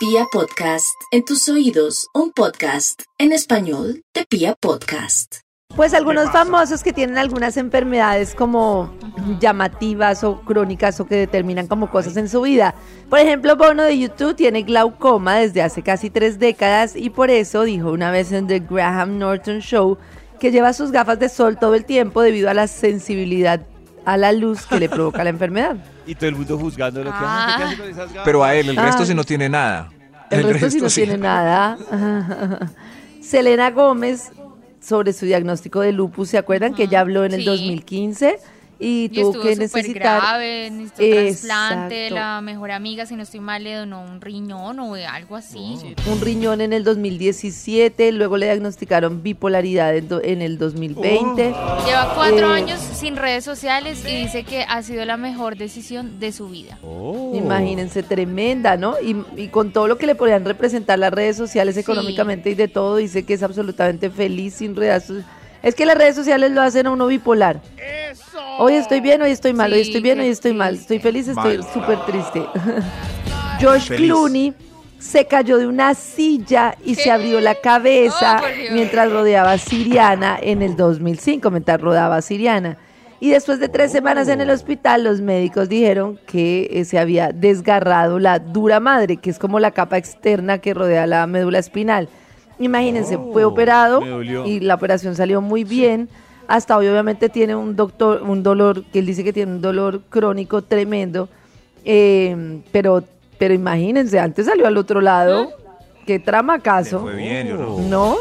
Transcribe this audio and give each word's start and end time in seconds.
Pia 0.00 0.24
Podcast, 0.32 0.98
en 1.10 1.26
tus 1.26 1.46
oídos, 1.50 2.08
un 2.14 2.32
podcast 2.32 3.02
en 3.18 3.32
español 3.32 4.02
de 4.14 4.24
Pia 4.24 4.54
Podcast. 4.58 5.40
Pues 5.76 5.92
algunos 5.92 6.30
famosos 6.30 6.82
que 6.82 6.94
tienen 6.94 7.18
algunas 7.18 7.58
enfermedades 7.58 8.34
como 8.34 8.94
llamativas 9.40 10.24
o 10.24 10.40
crónicas 10.40 10.98
o 11.00 11.06
que 11.06 11.16
determinan 11.16 11.66
como 11.66 11.90
cosas 11.90 12.16
en 12.16 12.30
su 12.30 12.40
vida. 12.40 12.74
Por 13.10 13.18
ejemplo, 13.18 13.56
Bono 13.56 13.82
de 13.82 13.98
YouTube 13.98 14.36
tiene 14.36 14.62
glaucoma 14.62 15.36
desde 15.36 15.60
hace 15.60 15.82
casi 15.82 16.08
tres 16.08 16.38
décadas 16.38 16.96
y 16.96 17.10
por 17.10 17.28
eso 17.28 17.64
dijo 17.64 17.92
una 17.92 18.10
vez 18.10 18.32
en 18.32 18.46
The 18.46 18.60
Graham 18.60 19.18
Norton 19.18 19.60
Show 19.60 19.98
que 20.38 20.50
lleva 20.50 20.72
sus 20.72 20.92
gafas 20.92 21.18
de 21.18 21.28
sol 21.28 21.58
todo 21.58 21.74
el 21.74 21.84
tiempo 21.84 22.22
debido 22.22 22.48
a 22.48 22.54
la 22.54 22.68
sensibilidad 22.68 23.66
a 24.06 24.16
la 24.16 24.32
luz 24.32 24.64
que 24.64 24.80
le 24.80 24.88
provoca 24.88 25.24
la 25.24 25.30
enfermedad. 25.36 25.76
Y 26.10 26.14
todo 26.16 26.28
el 26.28 26.34
mundo 26.36 26.58
juzgando 26.58 27.04
lo 27.04 27.10
que 27.10 27.16
Ah. 27.20 27.46
hace. 27.46 27.56
¿Qué 27.56 27.64
hace 27.64 27.76
con 27.76 27.90
esas 27.90 28.08
gafas? 28.08 28.22
Pero 28.24 28.42
a 28.44 28.54
él, 28.54 28.68
el 28.70 28.76
resto 28.76 29.02
Ah. 29.02 29.06
sí 29.06 29.14
no 29.14 29.24
tiene 29.24 29.48
nada. 29.48 29.88
El, 30.30 30.42
resto, 30.44 30.70
sí 30.70 30.80
no 30.80 30.88
tiene 30.88 31.16
nada. 31.18 31.78
Selena 33.22 33.70
Gómez 33.70 34.30
sobre 34.80 35.12
su 35.12 35.26
diagnóstico 35.26 35.80
de 35.80 35.92
lupus, 35.92 36.30
¿se 36.30 36.38
acuerdan 36.38 36.74
que 36.74 36.84
ella 36.84 37.00
habló 37.00 37.24
en 37.24 37.32
el 37.34 37.40
Sí. 37.40 37.46
2015? 37.46 38.38
Y 38.82 39.04
Y 39.04 39.08
tuvo 39.10 39.28
estuvo 39.32 39.42
que 39.42 39.48
súper 39.56 39.58
necesitar 39.58 40.20
grave, 40.22 40.70
necesitó 40.70 41.16
trasplante, 41.20 41.96
Exacto. 42.06 42.14
la 42.14 42.40
mejor 42.40 42.70
amiga, 42.70 43.04
si 43.04 43.14
no 43.14 43.22
estoy 43.24 43.40
mal, 43.40 43.62
le 43.62 43.74
donó 43.74 44.02
un 44.02 44.22
riñón 44.22 44.80
o 44.80 44.94
algo 44.94 45.36
así. 45.36 45.76
un 46.10 46.20
riñón 46.22 46.62
en 46.62 46.72
el 46.72 46.82
2017, 46.82 48.12
luego 48.12 48.38
le 48.38 48.46
diagnosticaron 48.46 49.22
bipolaridad 49.22 49.94
en, 49.96 50.08
do- 50.08 50.22
en 50.22 50.40
el 50.42 50.56
2020. 50.58 51.42
Lleva 51.86 52.12
cuatro 52.14 52.50
Eh, 52.50 52.56
años 52.56 52.80
sin 52.94 53.16
redes 53.16 53.44
sociales 53.44 54.02
y 54.08 54.16
dice 54.22 54.44
que 54.44 54.62
ha 54.66 54.82
sido 54.82 55.04
la 55.04 55.16
mejor 55.18 55.56
decisión 55.56 56.18
de 56.18 56.32
su 56.32 56.48
vida. 56.48 56.78
Oh. 56.82 57.32
Imagínense, 57.34 58.02
tremenda, 58.02 58.76
¿no? 58.78 58.94
Y, 59.02 59.16
y 59.36 59.48
con 59.48 59.72
todo 59.72 59.88
lo 59.88 59.98
que 59.98 60.06
le 60.06 60.14
podían 60.14 60.44
representar 60.44 60.98
las 60.98 61.12
redes 61.12 61.36
sociales 61.36 61.74
Sí. 61.74 61.80
económicamente 61.82 62.50
y 62.50 62.54
de 62.54 62.68
todo, 62.68 62.96
dice 62.96 63.24
que 63.24 63.34
es 63.34 63.42
absolutamente 63.42 64.08
feliz 64.10 64.54
sin 64.54 64.74
redes. 64.74 65.12
Es 65.62 65.74
que 65.74 65.84
las 65.84 65.98
redes 65.98 66.14
sociales 66.16 66.50
lo 66.52 66.62
hacen 66.62 66.86
a 66.86 66.90
uno 66.90 67.06
bipolar. 67.06 67.60
Hoy 68.58 68.74
estoy 68.74 69.00
bien, 69.00 69.22
hoy 69.22 69.30
estoy 69.30 69.52
mal, 69.52 69.72
hoy 69.72 69.80
estoy 69.80 70.00
bien, 70.00 70.20
hoy 70.20 70.28
estoy 70.28 70.52
mal. 70.54 70.74
Estoy 70.74 70.98
feliz, 70.98 71.28
estoy 71.28 71.60
súper 71.72 71.98
triste. 72.06 72.42
George 73.58 73.86
Feliz. 73.86 74.06
Clooney 74.06 74.54
se 74.98 75.26
cayó 75.26 75.58
de 75.58 75.66
una 75.66 75.94
silla 75.94 76.74
y 76.84 76.94
se 76.94 77.10
abrió 77.10 77.40
la 77.40 77.54
cabeza 77.54 78.42
Oh, 78.42 78.72
mientras 78.72 79.10
rodeaba 79.10 79.52
a 79.52 79.58
Siriana 79.58 80.38
en 80.40 80.62
el 80.62 80.76
2005, 80.76 81.50
mientras 81.50 81.80
rodaba 81.80 82.16
a 82.16 82.22
Siriana. 82.22 82.76
Y 83.18 83.30
después 83.30 83.60
de 83.60 83.68
tres 83.68 83.92
semanas 83.92 84.28
en 84.28 84.40
el 84.40 84.50
hospital, 84.50 85.04
los 85.04 85.20
médicos 85.20 85.68
dijeron 85.68 86.18
que 86.26 86.68
eh, 86.72 86.84
se 86.86 86.98
había 86.98 87.32
desgarrado 87.32 88.18
la 88.18 88.38
dura 88.38 88.80
madre, 88.80 89.18
que 89.18 89.28
es 89.28 89.38
como 89.38 89.60
la 89.60 89.72
capa 89.72 89.98
externa 89.98 90.58
que 90.58 90.72
rodea 90.72 91.06
la 91.06 91.26
médula 91.26 91.58
espinal. 91.58 92.08
Imagínense, 92.58 93.18
fue 93.18 93.44
operado 93.44 94.00
me 94.00 94.08
dolió. 94.08 94.46
y 94.46 94.60
la 94.60 94.74
operación 94.74 95.16
salió 95.16 95.40
muy 95.40 95.64
bien. 95.64 96.08
Hasta 96.50 96.76
hoy 96.76 96.88
obviamente 96.88 97.28
tiene 97.28 97.54
un 97.54 97.76
doctor, 97.76 98.22
un 98.22 98.42
dolor, 98.42 98.84
que 98.86 98.98
él 98.98 99.06
dice 99.06 99.22
que 99.22 99.32
tiene 99.32 99.52
un 99.52 99.60
dolor 99.60 100.02
crónico 100.10 100.62
tremendo. 100.62 101.28
Eh, 101.84 102.60
pero, 102.72 103.04
pero 103.38 103.54
imagínense, 103.54 104.18
antes 104.18 104.46
salió 104.46 104.66
al 104.66 104.76
otro 104.76 105.00
lado. 105.00 105.52
Qué 106.04 106.18
tramacazo. 106.18 107.02
Fue 107.02 107.14
bien, 107.14 107.46
yo 107.46 107.56
no. 107.56 107.78
No, 107.78 108.16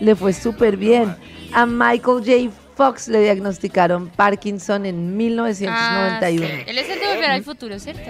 le 0.00 0.14
fue 0.14 0.34
súper 0.34 0.76
bien. 0.76 1.16
A 1.54 1.64
Michael 1.64 2.18
J. 2.50 2.54
Fox 2.76 3.08
le 3.08 3.22
diagnosticaron 3.22 4.10
Parkinson 4.10 4.84
en 4.84 5.16
1991. 5.16 5.74
Ah, 5.74 6.20
sí. 6.28 6.64
Él 6.66 6.76
es 6.76 6.90
el 6.90 7.00
de 7.00 7.06
Volver 7.06 7.30
al 7.30 7.42
Futuro, 7.42 7.78
¿cierto? 7.78 8.02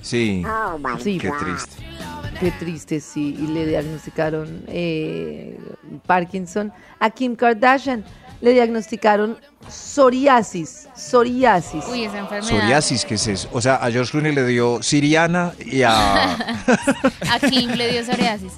Sí, 0.00 0.44
Sí, 1.00 1.18
qué 1.18 1.32
triste. 1.40 1.82
qué 2.38 2.52
triste, 2.52 3.00
sí. 3.00 3.36
Y 3.36 3.48
le 3.48 3.66
diagnosticaron 3.66 4.62
eh, 4.68 5.58
Parkinson. 6.06 6.72
A 7.00 7.10
Kim 7.10 7.34
Kardashian 7.34 8.04
le 8.40 8.52
diagnosticaron 8.52 9.38
psoriasis. 9.68 10.88
Psoriasis. 10.94 11.84
Uy, 11.90 12.04
esa 12.04 12.18
enfermedad. 12.18 12.48
Psoriasis, 12.58 13.04
¿qué 13.04 13.14
es 13.14 13.26
eso? 13.26 13.48
O 13.52 13.60
sea, 13.60 13.76
a 13.76 13.90
George 13.90 14.10
Clooney 14.10 14.32
le 14.34 14.46
dio 14.46 14.82
siriana 14.82 15.52
y 15.64 15.82
a 15.82 16.32
A 17.30 17.38
Kim 17.48 17.70
le 17.70 17.90
dio 17.92 18.04
psoriasis. 18.04 18.52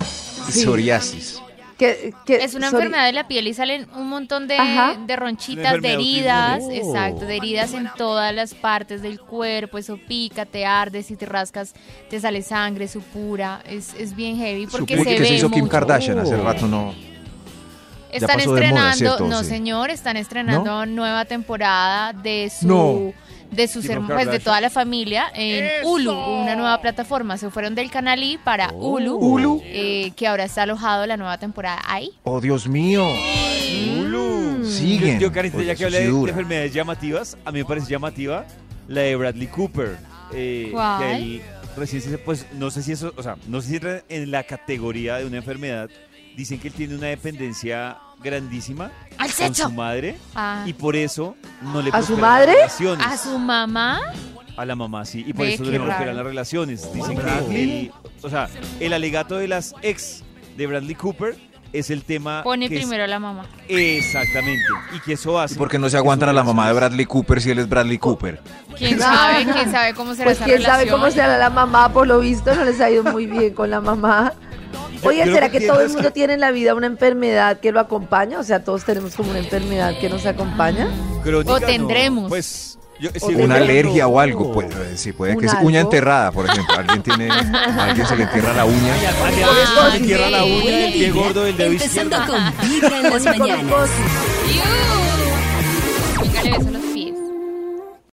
Sí. 0.50 0.60
psoriasis. 0.64 1.42
Que- 1.78 2.12
que 2.26 2.42
Es 2.42 2.54
una 2.54 2.66
enfermedad 2.70 3.06
de 3.06 3.12
la 3.12 3.28
piel 3.28 3.47
y 3.47 3.54
salen 3.54 3.86
un 3.94 4.08
montón 4.08 4.48
de, 4.48 4.56
de 5.06 5.14
ronchitas, 5.14 5.81
de 5.81 5.92
heridas, 5.92 6.54
autoinmune. 6.60 6.76
exacto, 6.78 7.25
de 7.25 7.36
heridas 7.36 7.72
en 7.72 7.88
todas 7.97 8.34
las 8.34 8.54
partes 8.54 9.00
del 9.00 9.20
cuerpo, 9.20 9.78
eso 9.78 9.97
pica, 10.08 10.44
te 10.44 10.66
arde, 10.66 11.04
si 11.04 11.14
te 11.14 11.25
rascas 11.25 11.75
te 12.10 12.19
sale 12.19 12.42
sangre, 12.42 12.88
supura, 12.88 13.62
es, 13.64 13.94
es 13.97 14.16
bien 14.16 14.36
heavy 14.38 14.66
porque 14.66 14.97
Supongo 14.97 15.04
se 15.10 15.14
que 15.16 15.22
ve 15.22 15.28
se 15.28 15.34
hizo 15.36 15.50
Kim 15.50 15.60
mucho. 15.60 15.70
Kardashian 15.70 16.19
hace 16.19 16.34
Oh. 16.34 16.42
rato, 16.42 16.66
no. 16.66 16.92
Están 18.12 18.38
moda, 18.44 18.60
estrenando, 18.60 18.94
¿cierto? 18.96 19.26
no 19.28 19.42
Sí. 19.42 19.48
señor, 19.50 19.91
están 19.91 20.16
estrenando 20.16 20.86
nueva 20.86 21.24
temporada 21.24 22.12
de 22.12 22.50
su 22.50 22.66
No. 22.66 23.12
de 23.50 23.66
sus 23.69 23.82
Kim 23.86 23.92
herma- 23.92 24.14
pues 24.14 24.30
de 24.30 24.41
toda 24.41 24.60
la 24.60 24.69
familia 24.70 25.26
en 25.34 25.84
Hulu, 25.84 26.12
una 26.12 26.54
nueva 26.54 26.80
plataforma. 26.80 27.36
Se 27.38 27.50
fueron 27.50 27.74
del 27.74 27.91
canal 27.91 28.22
I 28.22 28.38
para 28.38 28.70
Hulu, 28.72 29.16
Hulu. 29.16 29.62
eh, 29.64 30.12
que 30.16 30.26
ahora 30.26 30.44
está 30.44 30.62
alojado 30.62 31.06
la 31.06 31.16
nueva 31.16 31.38
temporada 31.38 31.80
ahí. 31.86 32.10
Oh, 32.24 32.41
Dios 32.41 32.69
mío. 32.69 33.06
Hulu. 33.98 34.64
Siguen. 34.64 35.19
Yo, 35.20 35.28
Oye, 35.28 35.66
ya 35.66 35.75
que 35.75 35.84
eso 35.84 35.86
hablé 35.86 36.06
sí 36.06 36.12
de, 36.12 36.28
enfermedades 36.30 36.72
llamativas, 36.75 37.36
a 37.44 37.52
mí 37.52 37.58
me 37.60 37.64
parece 37.64 37.88
llamativa 37.90 38.44
la 38.86 39.00
de 39.02 39.16
Bradley 39.16 39.46
Cooper. 39.48 39.96
eh, 40.32 40.69
¿Cuál? 40.72 41.00
Que 41.78 41.86
se, 41.86 42.19
pues 42.19 42.44
no 42.54 42.70
sé 42.70 42.82
si 42.82 42.92
eso, 42.92 43.14
o 43.16 43.22
sea, 43.22 43.36
no 43.46 43.60
sé 43.62 43.69
si 43.69 43.75
entra 43.76 44.02
en 44.08 44.30
la 44.30 44.42
categoría 44.42 45.16
de 45.16 45.25
una 45.26 45.36
enfermedad. 45.38 45.88
Dicen 46.38 46.60
que 46.60 46.69
él 46.69 46.75
tiene 46.75 46.94
una 46.94 47.09
dependencia 47.09 47.99
grandísima 48.22 48.93
¡Al 49.19 49.26
con 49.26 49.28
sexo! 49.31 49.65
su 49.65 49.72
madre 49.72 50.16
Ah. 50.37 50.62
y 50.66 50.72
por 50.72 50.94
eso 50.94 51.34
no 51.60 51.82
le 51.82 51.91
¿A 51.91 52.00
su 52.00 52.06
prosperan 52.15 52.21
madre? 52.21 52.53
relaciones. 52.54 53.06
A 53.06 53.16
su 53.19 53.37
mamá. 53.41 54.00
A 54.56 54.65
la 54.65 54.76
mamá, 54.76 55.04
sí. 55.04 55.25
Y 55.26 55.32
por 55.32 55.47
Ve, 55.47 55.54
eso 55.54 55.65
no 55.65 55.71
qué 55.71 55.78
le 55.78 55.84
prosperan 55.84 56.06
raro. 56.15 56.16
las 56.19 56.26
relaciones. 56.26 56.93
Dicen 56.94 57.16
Bradley. 57.16 57.49
que 57.49 57.62
él, 57.81 57.93
o 58.22 58.31
sea, 58.31 58.49
el 58.78 58.93
alegato 58.93 59.37
de 59.37 59.49
las 59.49 59.75
ex 59.82 60.22
de 60.56 60.66
Bradley 60.69 60.94
Cooper 60.94 61.37
es 61.72 61.91
el 61.91 62.04
tema 62.04 62.44
Pone 62.44 62.69
que 62.69 62.76
es- 62.76 62.81
primero 62.82 63.03
a 63.03 63.09
la 63.09 63.19
mamá. 63.19 63.44
exactamente. 63.66 64.62
Y 64.97 65.00
que 65.00 65.15
eso 65.15 65.41
hace. 65.41 65.55
¿Y 65.55 65.59
por 65.59 65.69
qué 65.69 65.78
no 65.81 65.88
se 65.88 65.94
que 65.94 65.99
aguantan 65.99 66.28
a 66.28 66.32
sus 66.32 66.37
la 66.37 66.44
mamá 66.44 66.62
de 66.62 66.69
relaciones- 66.75 66.91
Bradley 66.91 67.06
Cooper 67.06 67.41
si 67.43 67.50
él 67.50 67.59
es 67.59 67.69
Bradley 67.69 67.99
Cooper? 67.99 68.41
¿Quién 68.76 69.00
sabe? 69.00 69.44
¿Quién 69.44 69.72
sabe 69.72 69.93
cómo 69.94 70.12
será 70.15 70.25
Pues 70.26 70.37
esa 70.37 70.44
quién 70.44 70.62
sabe 70.62 70.84
relación? 70.84 71.00
cómo 71.00 71.10
será 71.10 71.37
la 71.37 71.50
mamá, 71.50 71.93
por 71.93 72.06
lo 72.06 72.20
visto 72.20 72.55
no 72.55 72.65
les 72.65 72.81
ha 72.81 72.88
ido 72.91 73.03
muy 73.03 73.26
bien 73.26 73.53
con 73.55 73.70
la 73.70 73.81
mamá. 73.81 74.34
Oye, 75.03 75.25
¿será 75.25 75.48
que 75.50 75.60
que 75.60 75.66
todo 75.66 75.81
el 75.81 75.88
mundo 75.88 76.09
que- 76.09 76.10
tiene 76.12 76.34
en 76.34 76.41
la 76.41 76.50
vida 76.50 76.75
una 76.75 76.86
enfermedad 76.86 77.59
que 77.60 77.72
lo 77.72 77.81
acompaña? 77.81 78.38
O 78.38 78.42
sea, 78.42 78.62
todos 78.64 78.84
tenemos 78.84 79.14
como 79.14 79.31
una 79.31 79.38
enfermedad 79.38 79.98
que 80.00 80.09
nos 80.09 80.25
acompaña. 80.26 80.88
Crónica, 81.22 81.53
O 81.53 81.60
no. 81.60 81.66
tendremos. 81.66 82.28
Pues. 82.28 82.78
Yo, 83.00 83.10
sí, 83.10 83.20
tendremos. 83.20 83.44
Una 83.47 83.54
alergia 83.56 84.03
no. 84.04 84.08
o 84.10 84.19
algo, 84.20 84.53
pues, 84.53 84.66
eh, 84.75 84.97
sí, 84.97 85.12
puede 85.12 85.34
¿Un 85.37 85.41
que 85.41 85.48
sea 85.48 85.60
uña 85.62 85.81
enterrada, 85.81 86.32
por 86.32 86.47
ejemplo. 86.47 86.75
Alguien 86.76 87.00
tiene, 87.03 87.28
alguien 87.78 88.06
se 88.06 88.16
le 88.16 88.25
entierra 88.25 88.53
la 88.54 88.64
uña. 88.64 88.92
Ay, 88.94 89.04
a- 89.06 89.10
a- 89.10 89.12
Ah, 89.47 89.87
a- 89.87 89.88
le 89.91 89.97
entierra 89.98 90.31
la 90.31 90.44
uña 90.44 90.64
y 90.64 90.84
el 90.84 90.92
pie 90.94 91.10
gordo 91.12 91.44
del 91.44 91.56
dedo 91.56 91.70
Empezando 91.70 92.16
izquierdo. 92.16 92.53
con 92.60 92.69
Vibra 92.69 92.98
en 92.98 93.10
las 93.10 93.25
mañanas. 93.38 93.91